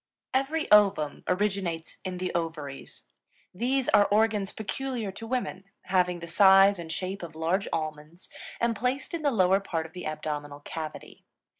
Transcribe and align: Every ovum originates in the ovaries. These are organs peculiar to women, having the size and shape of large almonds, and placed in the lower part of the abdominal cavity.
Every 0.33 0.65
ovum 0.71 1.23
originates 1.27 1.99
in 2.03 2.17
the 2.17 2.33
ovaries. 2.33 3.03
These 3.53 3.87
are 3.89 4.07
organs 4.07 4.51
peculiar 4.51 5.11
to 5.11 5.27
women, 5.27 5.65
having 5.83 6.21
the 6.21 6.27
size 6.27 6.79
and 6.79 6.91
shape 6.91 7.21
of 7.21 7.35
large 7.35 7.67
almonds, 7.71 8.27
and 8.59 8.75
placed 8.75 9.13
in 9.13 9.21
the 9.21 9.29
lower 9.29 9.59
part 9.59 9.85
of 9.85 9.93
the 9.93 10.07
abdominal 10.07 10.61
cavity. 10.61 11.23